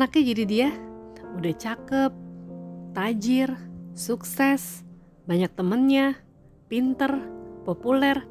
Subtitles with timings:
[0.00, 0.68] anaknya jadi dia
[1.36, 2.12] udah cakep,
[2.96, 3.52] tajir,
[3.92, 4.80] sukses,
[5.28, 6.16] banyak temennya,
[6.72, 7.20] pinter,
[7.68, 8.24] populer.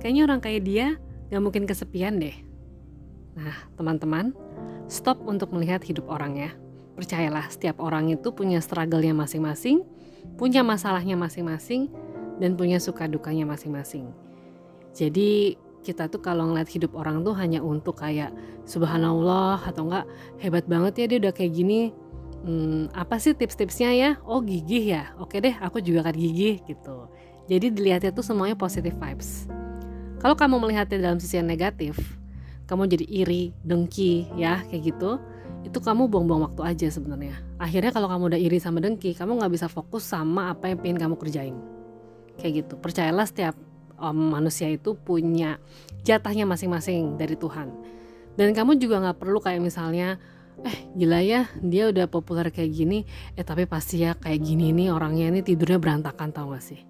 [0.00, 0.86] Kayaknya orang kayak dia
[1.28, 2.32] gak mungkin kesepian deh.
[3.36, 4.32] Nah, teman-teman,
[4.88, 6.50] stop untuk melihat hidup orang ya.
[6.96, 9.84] Percayalah, setiap orang itu punya struggle-nya masing-masing,
[10.40, 11.92] punya masalahnya masing-masing,
[12.40, 14.08] dan punya suka dukanya masing-masing.
[14.96, 18.32] Jadi kita tuh kalau ngeliat hidup orang tuh hanya untuk kayak
[18.68, 20.06] subhanallah atau enggak
[20.38, 21.80] hebat banget ya dia udah kayak gini.
[22.40, 24.10] Hmm, apa sih tips-tipsnya ya?
[24.24, 25.12] Oh gigih ya?
[25.20, 27.08] Oke deh aku juga akan gigih gitu.
[27.48, 29.48] Jadi dilihatnya tuh semuanya positive vibes.
[30.20, 31.96] Kalau kamu melihatnya dalam sisi yang negatif
[32.70, 35.18] kamu jadi iri dengki ya kayak gitu
[35.66, 37.36] itu kamu buang-buang waktu aja sebenarnya.
[37.60, 40.98] Akhirnya kalau kamu udah iri sama dengki kamu nggak bisa fokus sama apa yang pengen
[41.02, 41.56] kamu kerjain.
[42.40, 42.74] Kayak gitu.
[42.80, 43.52] Percayalah setiap
[44.00, 45.60] um, manusia itu punya
[46.02, 47.68] jatahnya masing-masing dari Tuhan.
[48.34, 50.16] Dan kamu juga nggak perlu kayak misalnya
[50.60, 54.92] eh gila ya dia udah populer kayak gini eh tapi pasti ya kayak gini nih
[54.92, 56.80] orangnya ini tidurnya berantakan tau gak sih?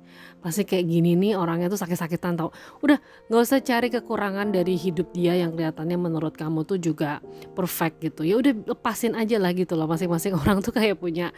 [0.42, 2.50] Pasti kayak gini nih orangnya tuh sakit-sakitan tau.
[2.80, 2.98] Udah
[3.28, 7.20] nggak usah cari kekurangan dari hidup dia yang kelihatannya menurut kamu tuh juga
[7.52, 8.24] perfect gitu.
[8.24, 11.30] Ya udah lepasin aja lah gitu loh masing-masing orang tuh kayak punya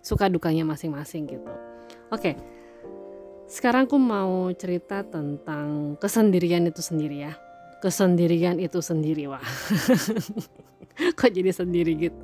[0.00, 1.52] suka dukanya masing-masing gitu.
[2.10, 2.55] Oke
[3.46, 7.32] sekarang aku mau cerita tentang kesendirian itu sendiri ya.
[7.78, 9.42] Kesendirian itu sendiri wah.
[11.18, 12.22] Kok jadi sendiri gitu?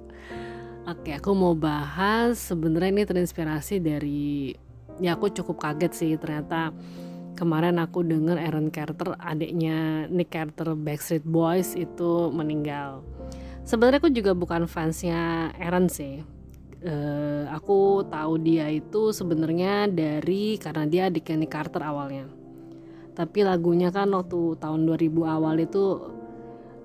[0.83, 4.51] Oke, aku mau bahas sebenarnya ini terinspirasi dari
[4.99, 6.75] ya aku cukup kaget sih ternyata
[7.39, 13.07] kemarin aku denger Aaron Carter adiknya Nick Carter Backstreet Boys itu meninggal.
[13.63, 16.27] Sebenarnya aku juga bukan fansnya Aaron sih,
[16.87, 22.27] uh, aku tahu dia itu sebenarnya dari karena dia adik Kenny Carter awalnya.
[23.13, 25.85] Tapi lagunya kan waktu tahun 2000 awal itu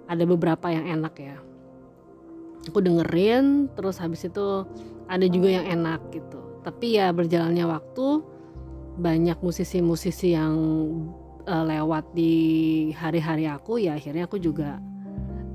[0.07, 1.37] ada beberapa yang enak ya.
[2.67, 4.67] Aku dengerin terus habis itu
[5.07, 6.39] ada juga yang enak gitu.
[6.67, 8.07] Tapi ya berjalannya waktu
[8.97, 10.57] banyak musisi-musisi yang
[11.47, 12.33] uh, lewat di
[12.97, 14.81] hari-hari aku ya akhirnya aku juga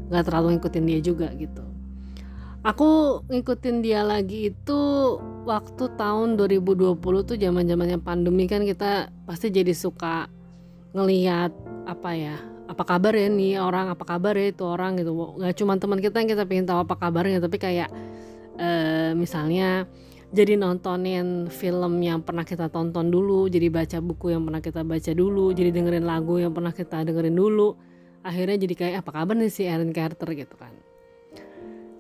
[0.09, 1.72] nggak terlalu ngikutin dia juga gitu
[2.63, 4.81] aku ngikutin dia lagi itu
[5.43, 10.31] waktu tahun 2020 tuh zaman zamannya pandemi kan kita pasti jadi suka
[10.95, 11.51] ngeliat
[11.91, 12.37] apa ya
[12.71, 15.13] apa kabar ya nih orang apa kabar ya itu orang gitu.
[15.13, 17.91] Nggak cuma teman kita yang kita pengen tahu apa kabarnya tapi kayak
[18.57, 19.85] uh, misalnya
[20.33, 25.13] jadi nontonin film yang pernah kita tonton dulu jadi baca buku yang pernah kita baca
[25.13, 27.77] dulu jadi dengerin lagu yang pernah kita dengerin dulu
[28.25, 30.33] akhirnya jadi kayak apa kabar nih si Aaron Carter?
[30.33, 30.73] gitu kan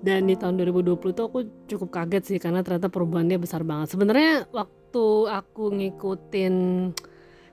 [0.02, 1.38] dan di tahun 2020 tuh aku
[1.70, 3.94] cukup kaget sih karena ternyata perubahannya besar banget.
[3.94, 6.54] Sebenarnya waktu aku ngikutin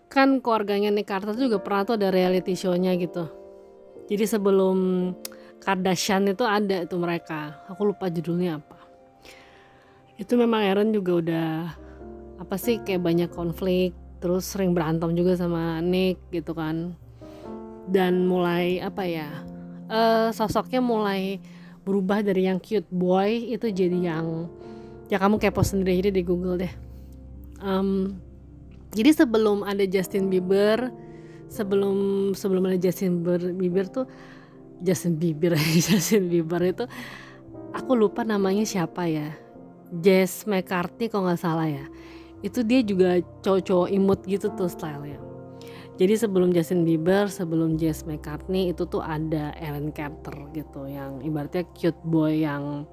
[0.10, 3.30] kan keluarganya Nick Carter juga pernah tuh ada reality show-nya gitu.
[4.10, 4.78] Jadi sebelum
[5.62, 7.62] Kardashian itu ada itu mereka.
[7.70, 8.82] Aku lupa judulnya apa.
[10.18, 11.50] Itu memang Aaron juga udah
[12.42, 16.98] apa sih kayak banyak konflik terus sering berantem juga sama Nick gitu kan.
[17.86, 19.30] Dan mulai apa ya
[19.94, 21.38] uh, sosoknya mulai
[21.90, 24.46] berubah dari yang cute boy itu jadi yang
[25.10, 26.74] ya kamu kepo sendiri aja di Google deh.
[27.66, 28.22] Um,
[28.94, 30.94] jadi sebelum ada Justin Bieber
[31.50, 33.26] sebelum sebelum ada Justin
[33.58, 34.06] Bieber tuh
[34.86, 35.58] Justin Bieber
[35.90, 36.86] Justin Bieber itu
[37.74, 39.34] aku lupa namanya siapa ya.
[39.90, 41.90] Jess McCartney kalau nggak salah ya.
[42.46, 45.29] Itu dia juga cowok-cowok imut gitu tuh stylenya
[46.00, 51.68] jadi sebelum Justin Bieber, sebelum Jess McCartney itu tuh ada Aaron Carter gitu yang ibaratnya
[51.76, 52.88] cute boy yang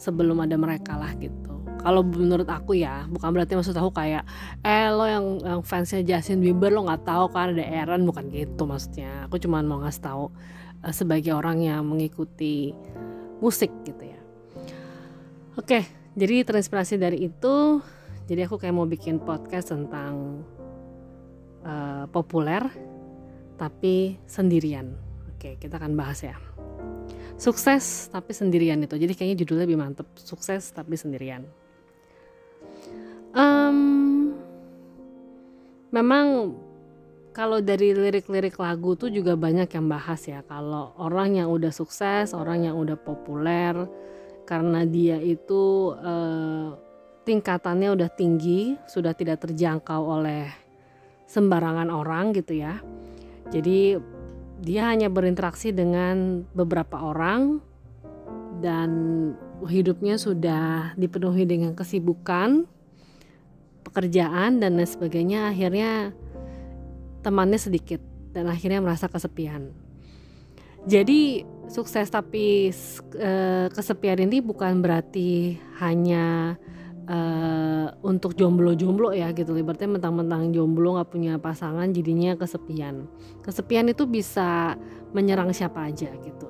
[0.00, 1.52] sebelum ada mereka lah gitu.
[1.84, 4.24] Kalau menurut aku ya, bukan berarti maksud aku kayak
[4.64, 8.64] eh lo yang yang fansnya Justin Bieber lo nggak tahu kan ada Aaron bukan gitu
[8.64, 9.28] maksudnya.
[9.28, 10.32] Aku cuma mau ngasih tahu
[10.80, 12.72] uh, sebagai orang yang mengikuti
[13.44, 14.20] musik gitu ya.
[15.60, 15.84] Oke,
[16.16, 17.84] jadi terinspirasi dari itu,
[18.24, 20.40] jadi aku kayak mau bikin podcast tentang
[21.66, 22.62] uh, populer
[23.58, 24.94] tapi sendirian.
[25.34, 26.38] Oke, kita akan bahas ya.
[27.36, 28.96] Sukses tapi sendirian itu.
[28.96, 30.08] Jadi kayaknya judulnya lebih mantep.
[30.16, 31.44] Sukses tapi sendirian.
[33.36, 34.32] Um,
[35.92, 36.56] memang
[37.36, 40.40] kalau dari lirik-lirik lagu tuh juga banyak yang bahas ya.
[40.48, 43.76] Kalau orang yang udah sukses, orang yang udah populer,
[44.48, 46.72] karena dia itu uh,
[47.28, 50.48] tingkatannya udah tinggi, sudah tidak terjangkau oleh
[51.26, 52.78] sembarangan orang gitu ya.
[53.50, 53.98] Jadi
[54.62, 57.60] dia hanya berinteraksi dengan beberapa orang
[58.64, 58.90] dan
[59.68, 62.64] hidupnya sudah dipenuhi dengan kesibukan,
[63.84, 65.52] pekerjaan dan lain sebagainya.
[65.52, 66.10] Akhirnya
[67.20, 68.00] temannya sedikit
[68.30, 69.72] dan akhirnya merasa kesepian.
[70.86, 72.70] jadi sukses tapi
[73.18, 76.54] uh, kesepian ini bukan berarti hanya
[77.06, 79.54] uh, untuk jomblo-jomblo ya gitu.
[79.54, 83.06] Ibaratnya mentang-mentang jomblo nggak punya pasangan jadinya kesepian.
[83.42, 84.74] Kesepian itu bisa
[85.14, 86.48] menyerang siapa aja gitu.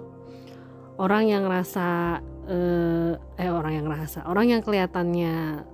[0.96, 5.64] Orang yang rasa uh, eh orang yang rasa orang yang kelihatannya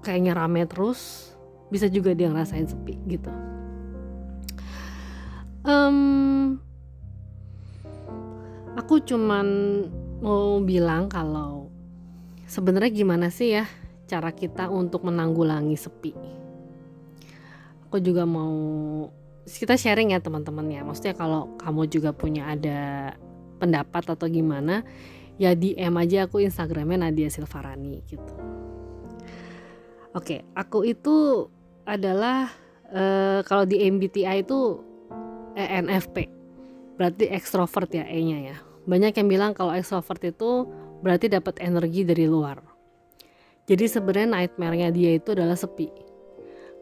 [0.00, 1.32] kayaknya rame terus
[1.68, 3.30] bisa juga dia ngerasain sepi gitu.
[5.60, 6.56] Um,
[8.80, 9.46] aku cuman
[10.24, 11.68] mau bilang kalau
[12.48, 13.68] sebenarnya gimana sih ya
[14.10, 16.10] cara kita untuk menanggulangi sepi.
[17.86, 18.50] Aku juga mau
[19.46, 20.82] kita sharing ya teman-teman ya.
[20.82, 23.14] Maksudnya kalau kamu juga punya ada
[23.62, 24.82] pendapat atau gimana
[25.36, 28.34] ya DM aja aku Instagramnya Nadia Silvarani gitu.
[30.16, 31.46] Oke aku itu
[31.86, 32.50] adalah
[32.90, 34.80] uh, kalau di MBTI itu
[35.54, 36.28] ENFP
[36.96, 38.56] berarti ekstrovert ya E-nya ya.
[38.84, 40.66] Banyak yang bilang kalau ekstrovert itu
[41.00, 42.69] berarti dapat energi dari luar
[43.70, 45.94] jadi sebenarnya nightmare-nya dia itu adalah sepi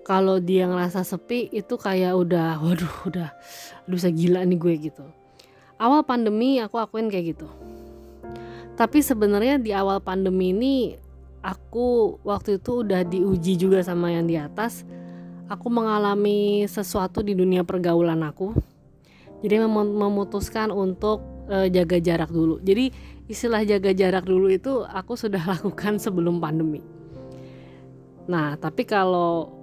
[0.09, 3.29] kalau dia ngerasa sepi itu kayak udah waduh udah
[3.85, 5.05] bisa gila nih gue gitu
[5.77, 7.49] awal pandemi aku akuin kayak gitu
[8.79, 10.97] tapi sebenarnya di awal pandemi ini
[11.43, 14.87] aku waktu itu udah diuji juga sama yang di atas.
[15.49, 18.53] Aku mengalami sesuatu di dunia pergaulan aku.
[19.41, 22.61] Jadi mem memutuskan untuk uh, jaga jarak dulu.
[22.61, 22.93] Jadi
[23.29, 26.85] istilah jaga jarak dulu itu aku sudah lakukan sebelum pandemi.
[28.29, 29.59] Nah, tapi kalau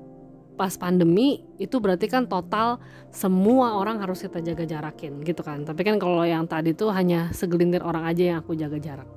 [0.56, 2.80] pas pandemi itu berarti kan total
[3.12, 7.30] semua orang harus kita jaga jarakin gitu kan tapi kan kalau yang tadi tuh hanya
[7.36, 9.08] segelintir orang aja yang aku jaga jarak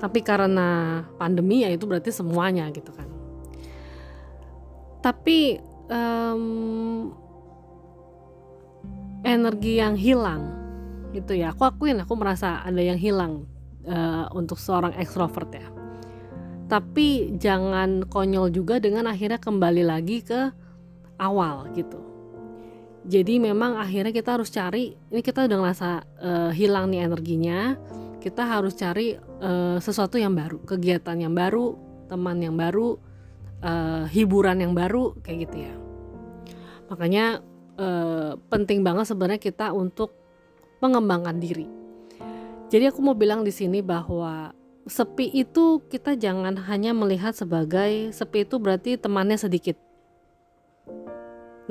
[0.00, 3.08] tapi karena pandemi ya itu berarti semuanya gitu kan
[5.04, 5.60] tapi
[5.92, 7.12] um,
[9.20, 10.63] energi yang hilang
[11.14, 11.54] gitu ya.
[11.54, 13.46] Aku akuin aku merasa ada yang hilang
[13.86, 15.66] uh, untuk seorang ekstrovert ya.
[16.66, 20.50] Tapi jangan konyol juga dengan akhirnya kembali lagi ke
[21.22, 22.00] awal gitu.
[23.04, 25.90] Jadi memang akhirnya kita harus cari ini kita udah ngerasa
[26.24, 27.76] uh, hilang nih energinya.
[28.18, 31.76] Kita harus cari uh, sesuatu yang baru kegiatan yang baru
[32.08, 32.96] teman yang baru
[33.60, 35.74] uh, hiburan yang baru kayak gitu ya.
[36.88, 37.44] Makanya
[37.76, 40.23] uh, penting banget sebenarnya kita untuk
[40.84, 41.84] mengembangkan diri
[42.74, 44.50] jadi aku mau bilang di sini bahwa
[44.90, 49.78] sepi itu kita jangan hanya melihat sebagai sepi itu berarti temannya sedikit.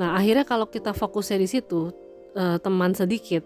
[0.00, 1.92] Nah akhirnya kalau kita fokusnya di situ
[2.32, 3.44] uh, teman sedikit,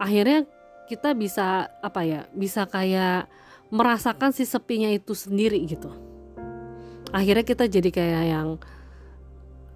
[0.00, 0.48] akhirnya
[0.88, 3.28] kita bisa apa ya bisa kayak
[3.68, 5.92] merasakan si sepinya itu sendiri gitu.
[7.12, 8.48] Akhirnya kita jadi kayak yang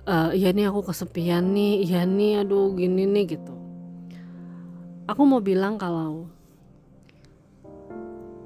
[0.08, 3.59] uh, ya nih aku kesepian nih, ya nih aduh gini nih gitu.
[5.10, 6.30] Aku mau bilang kalau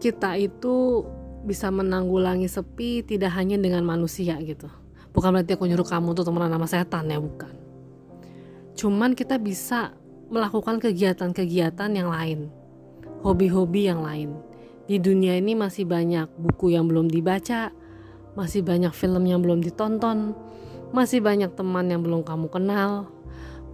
[0.01, 1.05] kita itu
[1.45, 4.73] bisa menanggulangi sepi tidak hanya dengan manusia gitu.
[5.13, 7.53] Bukan berarti aku nyuruh kamu tuh temenan sama setan ya, bukan.
[8.81, 9.93] Cuman kita bisa
[10.33, 12.49] melakukan kegiatan-kegiatan yang lain.
[13.21, 14.33] Hobi-hobi yang lain.
[14.89, 17.77] Di dunia ini masih banyak buku yang belum dibaca,
[18.41, 20.33] masih banyak film yang belum ditonton,
[20.97, 23.13] masih banyak teman yang belum kamu kenal,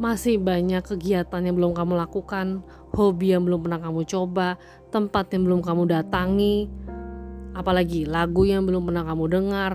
[0.00, 4.58] masih banyak kegiatan yang belum kamu lakukan, hobi yang belum pernah kamu coba,
[4.90, 6.66] tempat yang belum kamu datangi,
[7.54, 9.72] apalagi lagu yang belum pernah kamu dengar,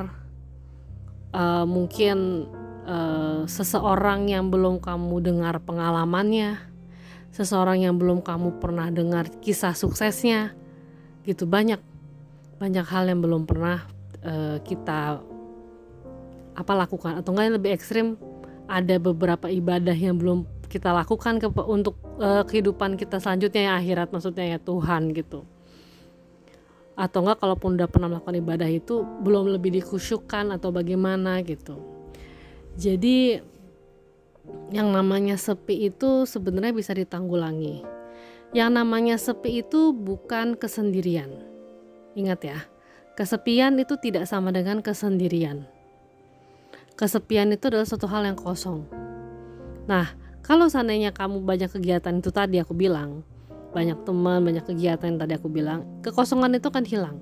[1.31, 2.47] uh, mungkin
[2.87, 6.59] uh, seseorang yang belum kamu dengar pengalamannya,
[7.31, 10.55] seseorang yang belum kamu pernah dengar kisah suksesnya,
[11.27, 11.47] gitu.
[11.47, 11.79] Banyak
[12.55, 13.83] banyak hal yang belum pernah
[14.23, 15.19] uh, kita
[16.55, 17.19] apa lakukan.
[17.19, 18.07] Atau enggak yang lebih ekstrim
[18.65, 24.11] ada beberapa ibadah yang belum kita lakukan ke, untuk uh, kehidupan kita selanjutnya ya akhirat
[24.11, 25.47] maksudnya ya Tuhan gitu.
[26.99, 31.79] Atau enggak kalaupun udah pernah melakukan ibadah itu belum lebih dikusyukkan atau bagaimana gitu.
[32.75, 33.39] Jadi
[34.75, 37.87] yang namanya sepi itu sebenarnya bisa ditanggulangi.
[38.51, 41.31] Yang namanya sepi itu bukan kesendirian.
[42.19, 42.59] Ingat ya
[43.15, 45.63] kesepian itu tidak sama dengan kesendirian.
[46.99, 48.87] Kesepian itu adalah suatu hal yang kosong.
[49.87, 53.25] Nah kalau seandainya kamu banyak kegiatan itu tadi aku bilang,
[53.73, 57.17] banyak teman, banyak kegiatan yang tadi aku bilang, kekosongan itu kan hilang.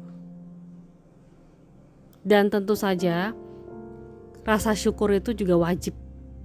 [2.20, 3.32] Dan tentu saja
[4.44, 5.96] rasa syukur itu juga wajib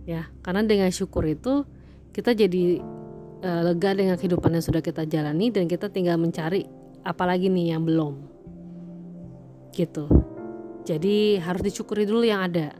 [0.06, 1.66] ya, karena dengan syukur itu
[2.14, 2.78] kita jadi
[3.42, 6.62] e, lega dengan kehidupan yang sudah kita jalani dan kita tinggal mencari
[7.02, 8.14] apalagi nih yang belum.
[9.74, 10.06] Gitu.
[10.86, 12.70] Jadi harus disyukuri dulu yang ada.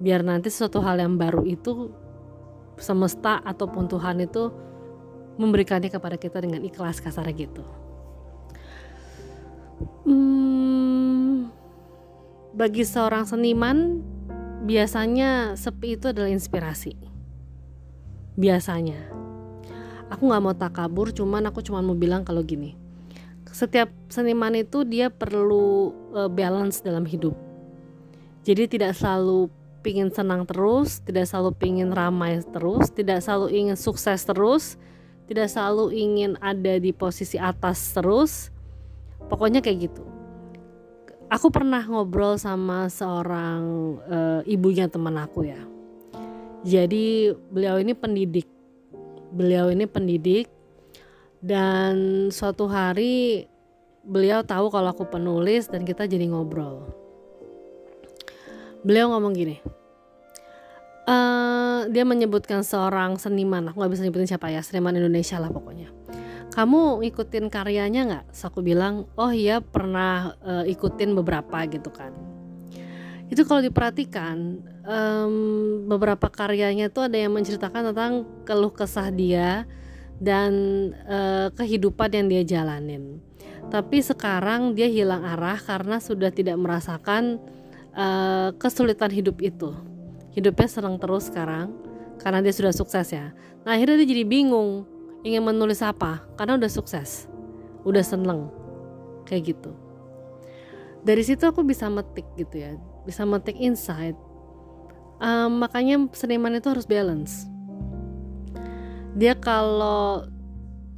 [0.00, 1.92] Biar nanti sesuatu hal yang baru itu
[2.76, 4.52] semesta ataupun Tuhan itu
[5.36, 7.64] memberikannya kepada kita dengan ikhlas kasar gitu.
[10.08, 11.52] Hmm,
[12.56, 14.00] bagi seorang seniman
[14.64, 16.96] biasanya sepi itu adalah inspirasi.
[18.36, 19.12] Biasanya.
[20.06, 22.78] Aku nggak mau takabur cuman aku cuma mau bilang kalau gini.
[23.50, 27.32] Setiap seniman itu dia perlu uh, balance dalam hidup.
[28.44, 29.48] Jadi tidak selalu
[29.86, 34.74] pingin senang terus, tidak selalu pingin ramai terus, tidak selalu ingin sukses terus,
[35.30, 38.50] tidak selalu ingin ada di posisi atas terus.
[39.30, 40.02] Pokoknya kayak gitu.
[41.30, 43.62] Aku pernah ngobrol sama seorang
[44.10, 45.62] uh, ibunya teman aku ya.
[46.66, 48.50] Jadi beliau ini pendidik.
[49.30, 50.50] Beliau ini pendidik
[51.38, 53.46] dan suatu hari
[54.02, 57.05] beliau tahu kalau aku penulis dan kita jadi ngobrol
[58.86, 59.58] beliau ngomong gini
[61.06, 65.88] uh, dia menyebutkan seorang seniman aku nggak bisa nyebutin siapa ya seniman Indonesia lah pokoknya.
[66.52, 68.26] Kamu ngikutin karyanya nggak?
[68.32, 72.16] aku bilang oh iya pernah uh, ikutin beberapa gitu kan.
[73.26, 75.34] Itu kalau diperhatikan um,
[75.90, 78.12] beberapa karyanya tuh ada yang menceritakan tentang
[78.46, 79.66] keluh kesah dia
[80.16, 80.52] dan
[81.04, 83.20] uh, kehidupan yang dia jalanin.
[83.66, 87.42] Tapi sekarang dia hilang arah karena sudah tidak merasakan
[87.96, 89.72] uh, kesulitan hidup itu.
[90.36, 91.72] Hidupnya senang terus sekarang
[92.20, 93.32] karena dia sudah sukses ya.
[93.64, 94.84] Nah akhirnya dia jadi bingung
[95.24, 96.22] ingin menulis apa?
[96.36, 97.26] Karena udah sukses
[97.86, 98.52] udah seneng
[99.24, 99.72] kayak gitu.
[101.06, 102.74] Dari situ aku bisa metik gitu ya
[103.06, 104.18] bisa metik insight.
[105.22, 107.48] Um, makanya seniman itu harus balance.
[109.16, 110.28] Dia kalau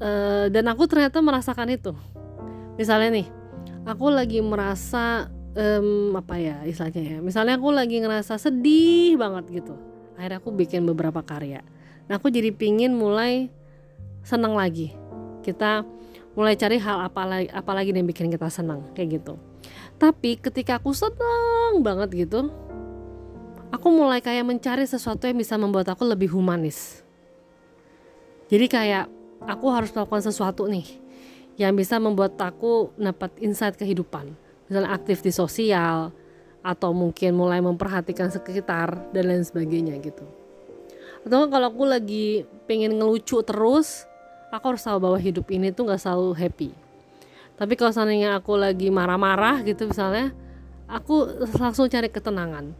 [0.03, 1.93] uh, dan aku ternyata merasakan itu.
[2.81, 3.29] Misalnya nih
[3.87, 7.19] aku lagi merasa um, apa ya istilahnya ya?
[7.19, 9.75] Misalnya aku lagi ngerasa sedih banget gitu.
[10.15, 11.67] Akhirnya aku bikin beberapa karya.
[12.07, 13.51] Nah aku jadi pingin mulai
[14.23, 14.95] senang lagi.
[15.43, 15.83] Kita
[16.39, 19.35] mulai cari hal apa lagi apa lagi yang bikin kita senang kayak gitu.
[19.99, 22.47] Tapi ketika aku senang banget gitu
[23.75, 27.03] aku mulai kayak mencari sesuatu yang bisa membuat aku lebih humanis.
[28.49, 29.05] Jadi kayak
[29.45, 30.87] aku harus melakukan sesuatu nih
[31.61, 34.33] yang bisa membuat aku dapat insight kehidupan
[34.69, 36.13] misalnya aktif di sosial
[36.61, 40.25] atau mungkin mulai memperhatikan sekitar dan lain sebagainya gitu.
[41.25, 44.05] Atau kalau aku lagi pengen ngelucu terus
[44.53, 46.71] aku harus tahu bahwa hidup ini tuh nggak selalu happy.
[47.59, 50.31] Tapi kalau seandainya aku lagi marah-marah gitu misalnya
[50.87, 51.27] aku
[51.59, 52.71] langsung cari ketenangan.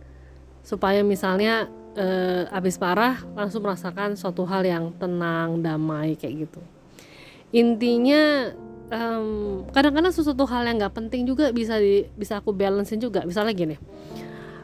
[0.63, 1.67] Supaya misalnya
[1.97, 6.61] eh, abis parah langsung merasakan suatu hal yang tenang damai kayak gitu.
[7.51, 8.53] Intinya
[8.89, 13.25] um, kadang-kadang sesuatu hal yang nggak penting juga bisa di, bisa aku balancein juga.
[13.25, 13.77] Misalnya gini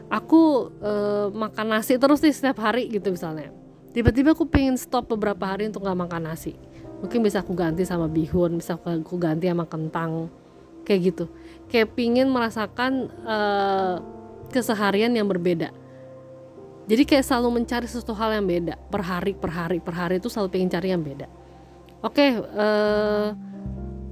[0.09, 3.49] aku uh, makan nasi terus nih setiap hari gitu misalnya.
[3.95, 6.53] Tiba-tiba aku pengen stop beberapa hari untuk nggak makan nasi.
[6.99, 10.27] Mungkin bisa aku ganti sama bihun bisa aku ganti sama kentang
[10.83, 11.25] kayak gitu.
[11.71, 14.03] Kayak pingin merasakan uh,
[14.51, 15.71] keseharian yang berbeda.
[16.85, 18.77] Jadi kayak selalu mencari sesuatu hal yang beda.
[18.77, 21.27] Per hari per hari per hari itu selalu pengen cari yang beda.
[22.05, 23.27] Oke okay, uh, eh,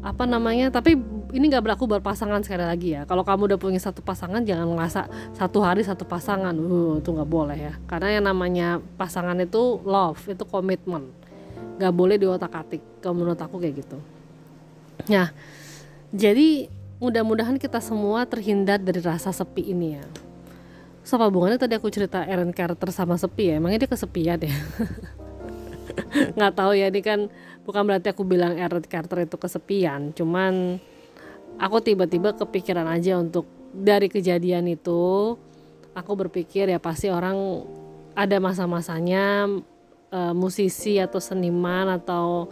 [0.03, 0.67] apa namanya?
[0.67, 0.99] Tapi
[1.33, 3.07] ini nggak berlaku buat pasangan sekali lagi ya.
[3.07, 5.01] Kalau kamu udah punya satu pasangan jangan ngerasa
[5.33, 6.51] satu hari satu pasangan.
[6.53, 7.73] Uh itu nggak boleh ya.
[7.87, 11.09] Karena yang namanya pasangan itu love itu komitmen
[11.79, 12.83] nggak boleh di otak atik.
[12.99, 13.97] Kalau menurut aku kayak gitu.
[15.07, 15.31] Nah
[16.11, 16.67] jadi
[16.99, 20.05] mudah-mudahan kita semua terhindar dari rasa sepi ini ya.
[21.07, 21.59] So hubungannya?
[21.59, 23.59] Tadi aku cerita Aaron Carter sama sepi ya.
[23.59, 24.51] Emangnya dia kesepian ya
[26.37, 27.29] nggak tahu ya ini kan
[27.63, 30.81] bukan berarti aku bilang Aaron Carter itu kesepian cuman
[31.61, 35.33] aku tiba-tiba kepikiran aja untuk dari kejadian itu
[35.93, 37.65] aku berpikir ya pasti orang
[38.13, 39.49] ada masa-masanya
[40.13, 42.49] e, musisi atau seniman atau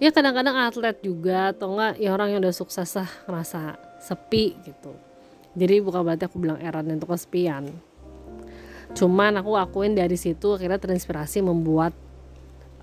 [0.00, 4.92] ya kadang-kadang atlet juga atau enggak ya orang yang udah sukses lah ngerasa sepi gitu.
[5.56, 7.72] Jadi bukan berarti aku bilang Aaron itu kesepian.
[8.92, 11.96] Cuman aku akuin dari situ akhirnya terinspirasi membuat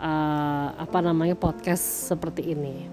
[0.03, 2.91] uh, apa namanya podcast seperti ini.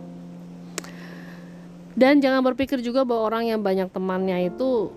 [1.99, 4.95] Dan jangan berpikir juga bahwa orang yang banyak temannya itu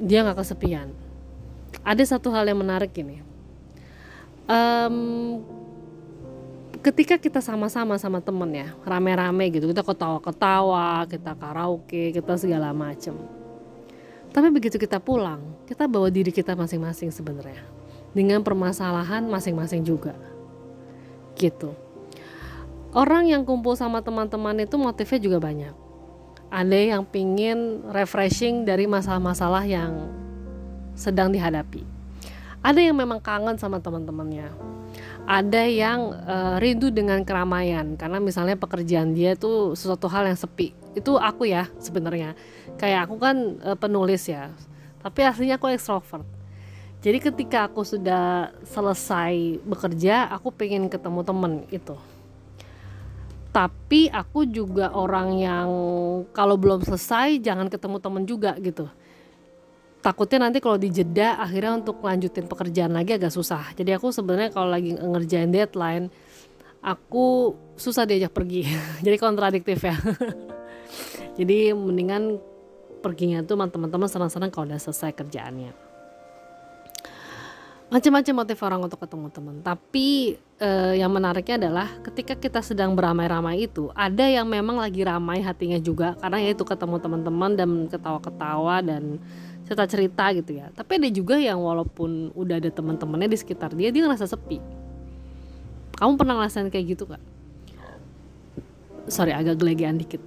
[0.00, 0.88] dia nggak kesepian.
[1.84, 3.20] Ada satu hal yang menarik ini.
[4.48, 5.44] Um,
[6.80, 13.12] ketika kita sama-sama sama temen ya, rame-rame gitu, kita ketawa-ketawa, kita karaoke, kita segala macem.
[14.32, 17.60] Tapi begitu kita pulang, kita bawa diri kita masing-masing sebenarnya
[18.16, 20.16] dengan permasalahan masing-masing juga
[21.38, 21.72] gitu.
[22.90, 25.74] Orang yang kumpul sama teman-teman itu motifnya juga banyak.
[26.48, 30.08] Ada yang pingin refreshing dari masalah-masalah yang
[30.96, 31.84] sedang dihadapi.
[32.64, 34.50] Ada yang memang kangen sama teman-temannya.
[35.28, 40.72] Ada yang uh, rindu dengan keramaian karena misalnya pekerjaan dia tuh sesuatu hal yang sepi.
[40.96, 42.32] Itu aku ya sebenarnya.
[42.80, 44.48] Kayak aku kan uh, penulis ya.
[45.04, 46.37] Tapi aslinya aku ekstrovert
[46.98, 51.94] jadi ketika aku sudah selesai bekerja aku pengen ketemu temen itu
[53.48, 55.68] tapi aku juga orang yang
[56.36, 58.86] kalau belum selesai jangan ketemu temen juga gitu.
[59.98, 63.74] Takutnya nanti kalau dijeda akhirnya untuk lanjutin pekerjaan lagi agak susah.
[63.74, 66.06] Jadi aku sebenarnya kalau lagi ngerjain deadline
[66.84, 68.68] aku susah diajak pergi.
[69.04, 69.96] Jadi kontradiktif ya.
[71.42, 72.38] Jadi mendingan
[73.02, 75.87] perginya tuh teman-teman senang-senang kalau udah selesai kerjaannya
[77.88, 83.64] macam-macam motif orang untuk ketemu teman tapi eh, yang menariknya adalah ketika kita sedang beramai-ramai
[83.64, 86.18] itu ada yang memang lagi ramai hatinya juga.
[86.20, 89.22] Karena ya itu ketemu teman-teman dan ketawa-ketawa dan
[89.64, 90.68] cerita-cerita gitu ya.
[90.74, 94.60] Tapi ada juga yang walaupun udah ada teman-temannya di sekitar dia dia ngerasa sepi.
[95.96, 97.22] Kamu pernah ngerasain kayak gitu gak?
[99.08, 100.20] sorry agak gelegean dikit.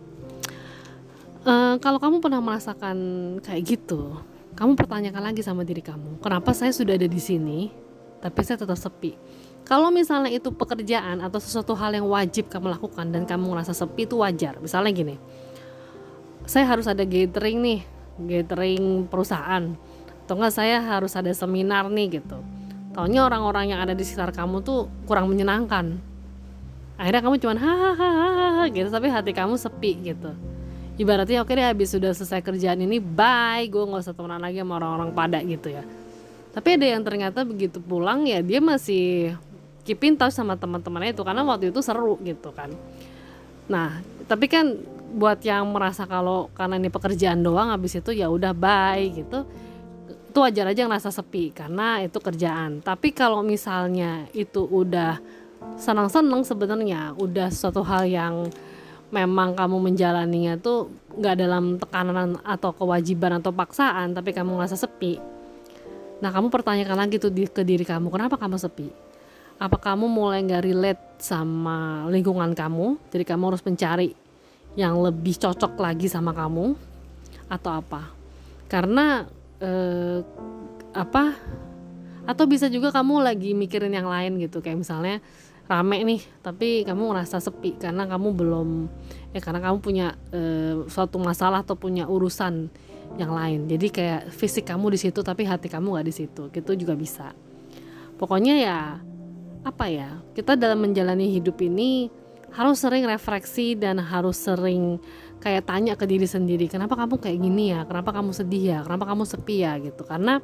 [1.41, 2.97] Uh, kalau kamu pernah merasakan
[3.41, 4.21] kayak gitu
[4.61, 7.73] kamu pertanyakan lagi sama diri kamu kenapa saya sudah ada di sini
[8.21, 9.17] tapi saya tetap sepi?
[9.65, 14.05] Kalau misalnya itu pekerjaan atau sesuatu hal yang wajib kamu lakukan dan kamu ngerasa sepi
[14.05, 14.61] itu wajar.
[14.61, 15.15] Misalnya gini
[16.45, 17.79] saya harus ada gathering nih
[18.21, 19.73] gathering perusahaan.
[20.25, 22.37] Atau enggak saya harus ada seminar nih gitu.
[22.93, 25.97] Taunya orang-orang yang ada di sekitar kamu tuh kurang menyenangkan.
[27.01, 30.37] Akhirnya kamu cuman hahaha gitu tapi hati kamu sepi gitu
[31.01, 33.65] ibaratnya oke deh habis sudah selesai kerjaan ini bye.
[33.65, 35.81] Gue nggak usah temenan lagi sama orang-orang pada gitu ya.
[36.53, 39.33] Tapi ada yang ternyata begitu pulang ya dia masih
[39.81, 42.69] keep touch sama teman-temannya itu karena waktu itu seru gitu kan.
[43.65, 44.77] Nah tapi kan
[45.11, 49.43] buat yang merasa kalau karena ini pekerjaan doang habis itu ya udah bye gitu
[50.31, 52.79] itu wajar aja ngerasa sepi karena itu kerjaan.
[52.79, 55.19] Tapi kalau misalnya itu udah
[55.75, 58.47] senang-senang sebenarnya udah suatu hal yang
[59.11, 60.87] memang kamu menjalaninya tuh
[61.19, 65.19] nggak dalam tekanan atau kewajiban atau paksaan tapi kamu ngerasa sepi.
[66.23, 68.87] Nah kamu pertanyakan lagi tuh di, ke diri kamu kenapa kamu sepi?
[69.61, 72.97] Apa kamu mulai nggak relate sama lingkungan kamu?
[73.11, 74.09] Jadi kamu harus mencari
[74.79, 76.73] yang lebih cocok lagi sama kamu
[77.51, 78.07] atau apa?
[78.71, 79.27] Karena
[79.59, 80.23] eh,
[80.95, 81.35] apa?
[82.23, 85.19] Atau bisa juga kamu lagi mikirin yang lain gitu kayak misalnya
[85.69, 88.69] rame nih tapi kamu ngerasa sepi karena kamu belum
[89.31, 92.69] ya karena kamu punya eh, suatu masalah atau punya urusan
[93.19, 93.67] yang lain.
[93.67, 96.43] Jadi kayak fisik kamu di situ tapi hati kamu nggak di situ.
[96.51, 97.35] Gitu juga bisa.
[98.15, 98.79] Pokoknya ya
[99.61, 102.09] apa ya kita dalam menjalani hidup ini
[102.51, 104.99] harus sering refleksi dan harus sering
[105.39, 107.87] kayak tanya ke diri sendiri kenapa kamu kayak gini ya?
[107.87, 108.79] Kenapa kamu sedih ya?
[108.85, 109.73] Kenapa kamu sepi ya?
[109.81, 110.03] Gitu.
[110.05, 110.37] Karena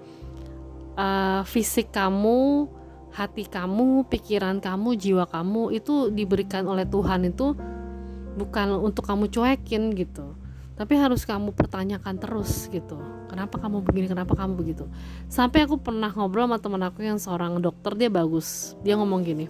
[0.97, 2.67] uh, fisik kamu
[3.13, 7.57] hati kamu pikiran kamu jiwa kamu itu diberikan oleh Tuhan itu
[8.37, 10.37] bukan untuk kamu cuekin gitu.
[10.77, 13.01] Tapi harus kamu pertanyakan terus gitu.
[13.33, 14.85] Kenapa kamu begini kenapa kamu begitu?
[15.25, 18.77] Sampai aku pernah ngobrol sama teman aku yang seorang dokter dia bagus.
[18.85, 19.49] Dia ngomong gini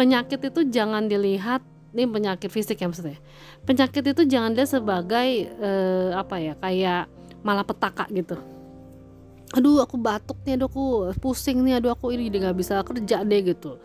[0.00, 1.60] penyakit itu jangan dilihat
[1.92, 3.20] ini penyakit fisik ya maksudnya.
[3.68, 5.28] Penyakit itu jangan dilihat sebagai
[5.60, 7.04] uh, apa ya kayak
[7.44, 8.40] malah petaka gitu
[9.50, 10.84] aduh aku batuk nih aduh aku
[11.18, 13.78] pusing nih aduh aku ini nggak bisa kerja deh gitu.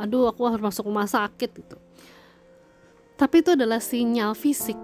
[0.00, 1.76] Aduh aku harus masuk rumah sakit gitu.
[3.14, 4.76] Tapi itu adalah sinyal fisik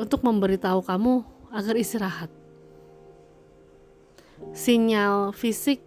[0.00, 2.30] untuk memberitahu kamu agar istirahat.
[4.54, 5.82] Sinyal fisik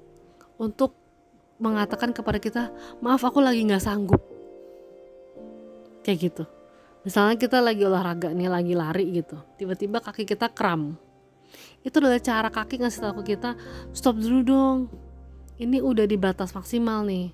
[0.59, 0.93] untuk
[1.57, 2.63] mengatakan kepada kita
[3.01, 4.21] maaf aku lagi nggak sanggup.
[6.05, 6.43] Kayak gitu.
[7.07, 9.39] Misalnya kita lagi olahraga nih lagi lari gitu.
[9.55, 10.99] Tiba-tiba kaki kita kram
[11.85, 13.57] itu adalah cara kaki ngasih tahu ke kita
[13.93, 14.77] stop dulu dong.
[15.57, 17.33] Ini udah di batas maksimal nih.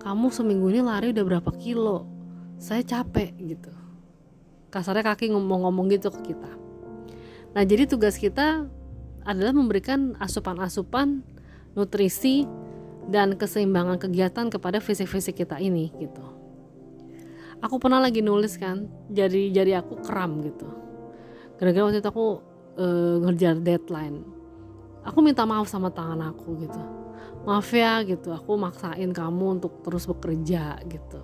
[0.00, 2.08] Kamu seminggu ini lari udah berapa kilo?
[2.56, 3.72] Saya capek gitu.
[4.72, 6.52] Kasarnya kaki ngomong-ngomong gitu ke kita.
[7.54, 8.66] Nah jadi tugas kita
[9.24, 11.24] adalah memberikan asupan-asupan
[11.72, 12.44] nutrisi
[13.08, 16.24] dan keseimbangan kegiatan kepada fisik-fisik kita ini gitu.
[17.64, 20.68] Aku pernah lagi nulis kan, jari jari aku kram gitu.
[21.56, 22.44] Gara-gara waktu itu aku
[23.22, 24.24] ngerjar deadline.
[25.04, 26.80] Aku minta maaf sama tangan aku gitu.
[27.44, 31.20] Maaf ya gitu, aku maksain kamu untuk terus bekerja gitu.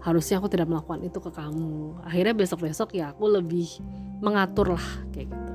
[0.00, 2.00] Harusnya aku tidak melakukan itu ke kamu.
[2.04, 3.68] Akhirnya besok-besok ya aku lebih
[4.24, 5.52] mengatur lah kayak gitu.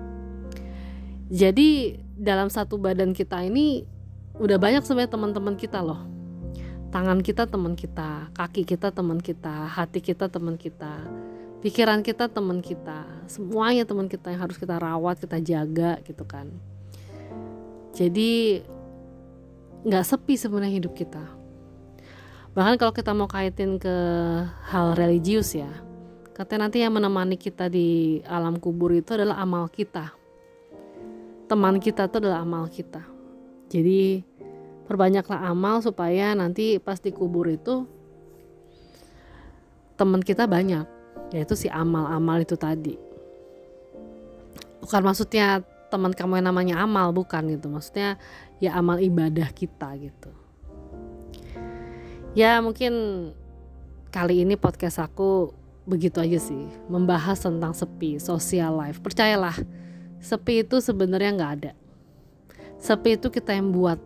[1.30, 3.86] Jadi dalam satu badan kita ini
[4.40, 6.10] udah banyak sebenarnya teman-teman kita loh
[6.90, 11.06] tangan kita teman kita kaki kita teman kita hati kita teman kita
[11.60, 13.08] pikiran kita teman kita.
[13.28, 16.50] Semuanya teman kita yang harus kita rawat kita jaga gitu kan.
[17.94, 18.64] Jadi
[19.84, 21.24] nggak sepi sebenarnya hidup kita.
[22.56, 23.96] Bahkan kalau kita mau kaitin ke
[24.68, 25.70] hal religius ya
[26.40, 30.16] katanya nanti yang menemani kita di alam kubur itu adalah amal kita.
[31.52, 33.04] Teman kita itu adalah amal kita.
[33.68, 34.24] Jadi
[34.88, 37.84] perbanyaklah amal supaya nanti pas dikubur itu
[40.00, 40.99] teman kita banyak
[41.30, 42.98] yaitu si amal-amal itu tadi.
[44.80, 47.68] Bukan maksudnya teman kamu yang namanya amal bukan gitu.
[47.70, 48.18] Maksudnya
[48.62, 50.32] ya amal ibadah kita gitu.
[52.38, 52.94] Ya mungkin
[54.14, 55.54] kali ini podcast aku
[55.90, 59.02] begitu aja sih membahas tentang sepi social life.
[59.02, 59.58] Percayalah
[60.22, 61.72] sepi itu sebenarnya nggak ada.
[62.78, 63.98] Sepi itu kita yang buat.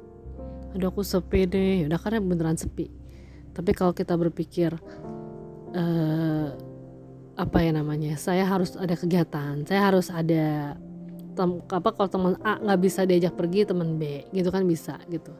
[0.74, 1.86] Aduh aku sepi deh.
[1.86, 2.90] Udah karena beneran sepi.
[3.54, 4.74] Tapi kalau kita berpikir
[5.78, 6.23] uh,
[7.34, 10.78] apa ya namanya saya harus ada kegiatan saya harus ada
[11.34, 15.34] tem, apa kalau teman A nggak bisa diajak pergi teman B gitu kan bisa gitu.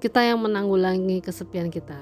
[0.00, 1.98] Kita yang menanggulangi kesepian kita.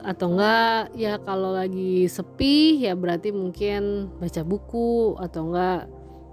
[0.00, 5.80] Atau enggak ya kalau lagi sepi ya berarti mungkin baca buku atau enggak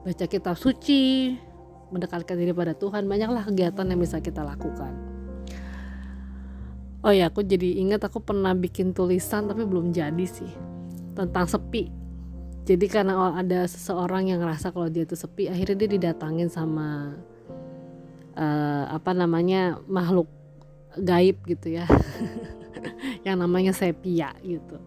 [0.08, 1.36] baca kitab suci
[1.92, 3.06] mendekatkan diri pada Tuhan.
[3.06, 4.96] Banyaklah kegiatan yang bisa kita lakukan.
[7.06, 10.77] Oh ya aku jadi ingat aku pernah bikin tulisan tapi belum jadi sih
[11.18, 11.90] tentang sepi.
[12.68, 17.16] Jadi karena ada seseorang yang ngerasa kalau dia itu sepi akhirnya dia didatangin sama
[18.38, 20.30] uh, apa namanya makhluk
[21.00, 21.90] gaib gitu ya.
[23.26, 24.78] Yang namanya sepia gitu.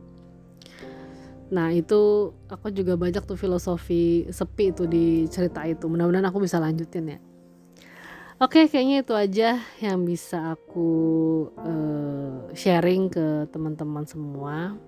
[1.50, 5.90] Nah itu aku juga banyak tuh filosofi sepi itu di cerita itu.
[5.90, 7.20] Mudah-mudahan aku bisa lanjutin ya.
[8.40, 10.88] Oke kayaknya itu aja yang bisa aku
[11.60, 14.80] uh, sharing ke teman-teman semua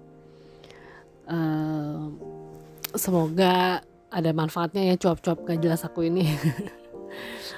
[2.93, 3.81] semoga
[4.13, 6.29] ada manfaatnya ya cuap-cuap gak jelas aku ini.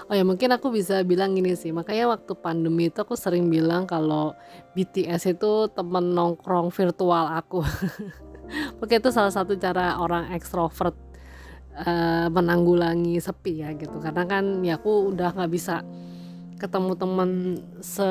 [0.04, 3.88] Oh ya mungkin aku bisa bilang gini sih makanya waktu pandemi itu aku sering bilang
[3.88, 4.36] kalau
[4.76, 7.64] BTS itu temen nongkrong virtual aku.
[8.84, 10.92] Oke itu salah satu cara orang ekstrovert
[11.80, 13.96] uh, menanggulangi sepi ya gitu.
[13.96, 15.80] Karena kan ya aku udah nggak bisa
[16.60, 17.30] ketemu temen
[17.80, 18.08] se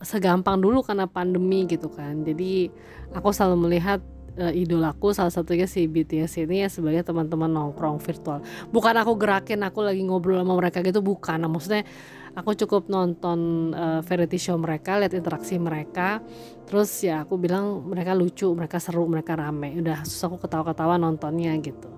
[0.00, 2.24] segampang dulu karena pandemi gitu kan.
[2.24, 2.72] Jadi
[3.12, 4.00] aku selalu melihat
[4.40, 8.40] uh, idolaku salah satunya si BTS ini ya sebagai teman-teman nongkrong virtual.
[8.72, 11.44] Bukan aku gerakin aku lagi ngobrol sama mereka gitu bukan.
[11.44, 11.84] Nah, maksudnya
[12.32, 16.24] aku cukup nonton uh, variety show mereka, lihat interaksi mereka.
[16.64, 19.76] Terus ya aku bilang mereka lucu, mereka seru, mereka rame.
[19.78, 21.92] Udah susah aku ketawa-ketawa nontonnya gitu.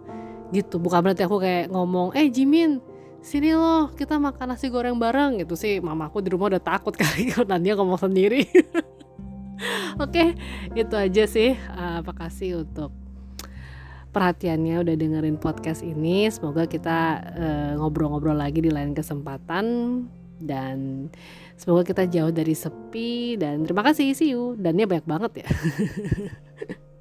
[0.53, 0.77] Gitu.
[0.77, 2.83] Bukan berarti aku kayak ngomong, "Eh Jimin,
[3.23, 7.31] sini loh kita makan nasi goreng bareng gitu sih mamaku di rumah udah takut kali
[7.31, 8.43] kalau dia ngomong sendiri
[10.05, 10.35] Oke,
[10.73, 11.55] itu aja sih.
[11.75, 12.93] Uh, makasih untuk
[14.13, 16.29] perhatiannya udah dengerin podcast ini.
[16.29, 16.99] Semoga kita
[17.33, 19.65] eh, ngobrol-ngobrol uh, lagi di lain kesempatan
[20.37, 21.09] dan
[21.57, 24.53] semoga kita jauh dari sepi dan terima kasih see you.
[24.61, 25.49] Dannya banyak banget ya.